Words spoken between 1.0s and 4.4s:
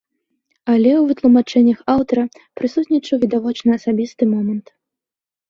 вытлумачэннях аўтара прысутнічаў відавочна асабісты